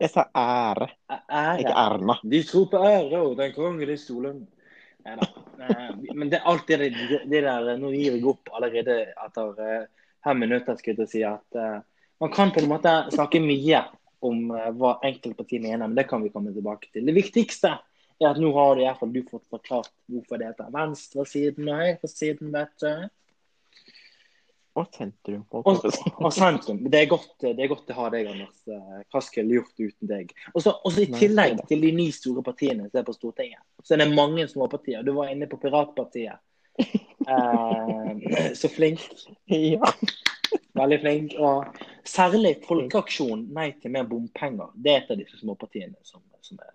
Jeg 0.00 0.10
sa 0.12 0.26
ære, 0.36 0.88
Ære. 1.10 1.60
ikke 1.62 1.76
Erna. 1.84 2.16
De 2.34 2.42
tror 2.48 2.66
på 2.72 2.80
ære 2.84 3.20
og 3.22 3.36
den 3.38 3.52
kongelige 3.56 3.98
stolen. 4.02 4.42
Eh, 5.06 5.90
Men 6.14 6.30
det 6.30 6.38
er 6.40 6.46
alltid 6.50 6.78
det, 6.78 7.22
det 7.30 7.40
der 7.42 7.76
Nå 7.80 7.90
gir 7.94 8.16
jeg 8.16 8.26
opp 8.28 8.50
allerede 8.54 8.98
etter 9.24 9.62
eh, 9.62 9.86
fem 10.24 10.38
minutter, 10.44 10.76
skulle 10.78 11.06
jeg 11.06 11.10
si. 11.14 11.22
At 11.26 11.58
eh, 11.58 11.80
man 12.22 12.30
kan 12.34 12.52
på 12.54 12.60
en 12.62 12.68
måte 12.70 12.92
snakke 13.14 13.40
mye 13.42 13.80
om 14.22 14.50
eh, 14.54 14.68
hva 14.78 14.96
enkeltpartier 15.08 15.62
mener, 15.64 15.86
men 15.88 15.96
det 15.98 16.06
kan 16.10 16.22
vi 16.22 16.30
komme 16.34 16.52
tilbake 16.54 16.92
til. 16.92 17.06
Det 17.08 17.16
viktigste 17.16 17.72
er 18.22 18.28
at 18.30 18.38
nå 18.38 18.52
har 18.54 18.76
du 18.78 18.82
i 18.84 18.86
hvert 18.86 19.00
fall 19.00 19.10
du 19.14 19.22
fått 19.26 19.48
forklart 19.50 19.90
hvorfor 20.12 20.38
det 20.38 20.52
heter 20.52 20.70
venstresiden 20.74 21.72
og 21.72 21.80
høyresiden, 21.82 22.52
vet 22.54 22.76
du. 22.84 22.92
Og 24.74 24.86
sentrum. 24.96 25.42
Og, 25.52 25.66
og 26.16 26.32
sentrum. 26.32 26.78
Det 26.88 27.02
er, 27.02 27.08
godt, 27.10 27.34
det 27.42 27.60
er 27.60 27.68
godt 27.68 27.90
å 27.92 27.96
ha 27.98 28.06
deg, 28.14 28.30
Anders. 28.30 28.54
Eh, 28.64 29.02
Hva 29.12 29.20
skulle 29.20 29.52
jeg 29.52 29.60
gjort 29.60 29.82
uten 29.82 30.08
deg? 30.08 30.32
Og 30.54 30.64
så 30.64 30.72
I 31.02 31.08
tillegg 31.12 31.60
til 31.68 31.84
de 31.84 31.90
ni 31.92 32.06
store 32.14 32.44
partiene 32.46 32.86
som 32.88 33.02
er 33.02 33.04
på 33.04 33.14
Stortinget, 33.16 33.60
så 33.84 33.96
er 33.96 34.04
det 34.04 34.08
mange 34.16 34.46
små 34.48 34.70
partier. 34.72 35.04
Du 35.04 35.12
var 35.18 35.32
inne 35.32 35.48
på 35.50 35.60
Piratpartiet. 35.60 36.40
Eh, 37.22 38.52
så 38.58 38.68
flink. 38.72 39.04
Ja. 39.46 39.92
Veldig 40.74 41.00
flink. 41.00 41.34
Og 41.38 41.76
særlig 42.08 42.56
Folkeaksjon 42.66 43.44
Nei 43.54 43.68
til 43.82 43.92
mer 43.94 44.08
bompenger. 44.08 44.72
Det 44.74 44.94
er 44.94 45.02
et 45.04 45.12
av 45.12 45.20
disse 45.20 45.38
småpartiene 45.38 46.00
som, 46.02 46.24
som 46.40 46.58
er 46.64 46.72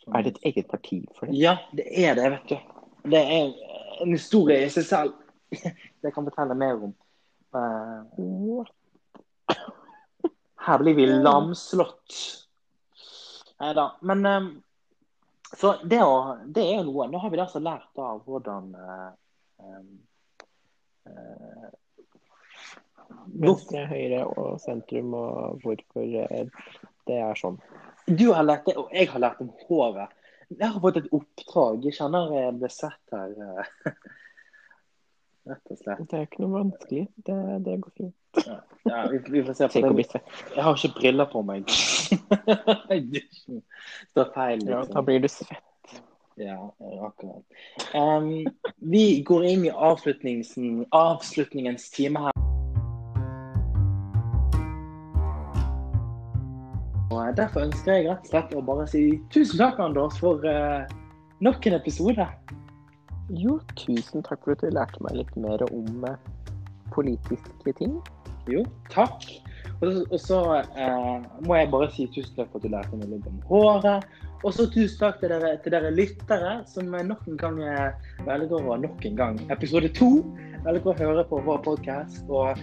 som, 0.00 0.16
Er 0.16 0.24
det 0.24 0.34
et 0.34 0.48
eget 0.50 0.70
parti 0.72 1.02
for 1.18 1.28
det? 1.28 1.36
Ja, 1.38 1.58
det 1.76 1.86
er 1.92 2.16
det, 2.18 2.30
vet 2.38 2.56
du. 2.56 2.80
Det 3.12 3.20
er 3.20 3.52
en 4.02 4.16
historie 4.16 4.64
i 4.64 4.72
seg 4.72 4.88
selv. 4.88 5.14
Det 6.02 6.10
kan 6.14 6.26
fortelle 6.26 6.54
mer 6.58 6.74
om. 6.88 6.94
Eh, 7.54 7.98
Her 10.66 10.78
blir 10.78 10.94
vi 10.94 11.06
lamslått. 11.06 12.14
Nei 13.60 13.74
da. 13.74 13.96
Men 14.00 14.26
eh, 14.26 14.42
Så 15.56 15.76
det, 15.84 16.02
å, 16.02 16.36
det 16.46 16.62
er 16.66 16.76
jo 16.80 16.84
noe. 16.88 17.06
Nå 17.10 17.18
har 17.22 17.30
vi 17.30 17.40
altså 17.44 17.58
lært 17.62 17.98
av 18.02 18.22
hvordan 18.26 18.74
uh, 18.74 19.10
uh, 19.62 19.82
Venstre, 23.30 23.86
høyre 23.86 24.24
og 24.26 24.60
sentrum, 24.60 25.14
og 25.14 25.62
hvorfor 25.62 26.04
det 27.06 27.18
er 27.20 27.34
sånn. 27.38 27.58
Du 28.06 28.32
har 28.32 28.44
lært 28.44 28.66
det, 28.66 28.76
og 28.80 28.88
jeg 28.92 29.08
har 29.12 29.20
lært 29.22 29.40
om 29.44 29.50
håret. 29.68 30.08
Jeg 30.50 30.66
har 30.66 30.80
fått 30.82 30.96
et 31.00 31.12
oppdrag. 31.14 31.84
Jeg 31.86 31.94
kjenner 31.96 32.32
jeg 32.34 32.58
ble 32.58 32.68
sett 32.72 33.14
her. 33.14 33.30
eh, 35.44 35.50
Rett 35.50 35.70
og 35.70 35.78
slett. 35.78 36.04
Det 36.10 36.18
er 36.18 36.22
ikke 36.28 36.42
noe 36.44 36.54
vanskelig. 36.58 37.04
Det, 37.26 37.36
det 37.66 37.76
går 37.84 37.92
fint. 37.98 38.14
Ja, 38.84 39.06
vi, 39.10 39.20
vi 39.30 39.44
får 39.44 39.54
se 39.58 39.68
på 39.68 39.92
det. 39.92 40.06
svett. 40.10 40.32
Jeg 40.56 40.64
har 40.64 40.78
ikke 40.78 40.94
briller 40.98 41.28
på 41.30 41.42
meg. 41.44 41.68
Står 44.10 44.32
feil. 44.34 44.64
Ja, 44.64 44.80
liksom. 44.80 44.94
da 44.94 45.02
blir 45.04 45.20
du 45.20 45.28
svett. 45.28 45.70
Ja, 46.36 46.74
akkurat. 47.06 47.44
Um, 47.94 48.46
vi 48.76 49.22
går 49.22 49.44
inn 49.44 49.64
i 49.64 49.70
avslutningen, 49.70 50.86
avslutningens 50.90 51.90
time 51.90 52.18
her. 52.24 52.32
Og 57.14 57.36
Derfor 57.36 57.60
ønsker 57.68 57.92
jeg 57.92 58.08
rett 58.08 58.26
og 58.26 58.32
slett 58.32 58.54
å 58.58 58.64
bare 58.66 58.88
si 58.90 59.04
tusen 59.30 59.60
takk, 59.62 59.78
Anders, 59.78 60.18
for 60.18 60.42
uh, 60.42 60.82
nok 61.44 61.66
en 61.70 61.78
episode. 61.78 62.26
Jo, 63.32 63.56
tusen 63.80 64.24
takk 64.26 64.42
for 64.44 64.52
at 64.52 64.60
du 64.60 64.68
lærte 64.74 65.00
meg 65.04 65.16
litt 65.16 65.36
mer 65.40 65.62
om 65.70 66.04
eh, 66.08 66.18
politiske 66.92 67.72
ting. 67.78 67.96
Jo, 68.50 68.64
takk. 68.92 69.24
Og 69.80 70.04
og 70.12 70.18
så 70.20 70.40
eh, 70.60 71.24
må 71.46 71.56
jeg 71.56 71.70
bare 71.72 71.88
si 71.92 72.06
tusen 72.12 72.36
takk 72.36 72.52
for 72.52 72.60
at 72.60 72.66
du 72.66 72.74
lærte 72.74 73.00
meg 73.00 73.14
litt 73.14 73.28
om 73.30 73.40
håret. 73.48 74.04
Og 74.44 74.52
så 74.52 74.66
tusen 74.68 75.00
takk 75.00 75.22
til 75.22 75.32
dere, 75.32 75.54
til 75.64 75.72
dere 75.72 75.92
lyttere 75.94 76.54
som 76.68 76.92
nok 76.92 77.24
en 77.30 77.40
gang 77.40 77.60
eh, 77.64 78.10
velger 78.26 78.60
å 78.60 78.76
nok 78.80 79.06
en 79.08 79.20
gang 79.20 79.40
episode 79.54 79.88
to 79.96 80.10
velger 80.66 80.92
å 80.92 80.98
høre 80.98 81.24
på 81.30 81.40
vår 81.46 81.62
podkast. 81.64 82.28
Og 82.28 82.60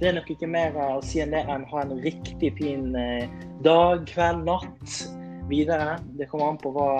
det 0.00 0.10
er 0.10 0.18
nok 0.18 0.28
ikke 0.34 0.50
mer 0.50 0.76
å 0.76 1.00
si 1.04 1.22
enn 1.24 1.32
det 1.32 1.44
enn 1.48 1.64
ha 1.70 1.86
en 1.86 1.96
riktig 2.04 2.52
fin 2.60 2.92
eh, 2.98 3.24
dag, 3.64 4.04
kveld, 4.12 4.44
natt 4.44 5.00
videre. 5.48 5.96
Det 6.18 6.28
kommer 6.28 6.52
an 6.52 6.60
på 6.60 6.72
hva, 6.76 6.90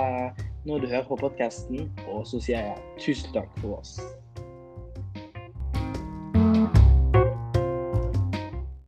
når 0.64 0.78
du 0.78 0.86
hører 0.86 1.06
på 1.08 1.18
podkasten, 1.18 1.88
og 2.06 2.26
så 2.28 2.38
sier 2.42 2.68
jeg 2.68 2.98
tusen 3.02 3.32
takk 3.34 3.50
for 3.58 3.80
oss. 3.80 3.96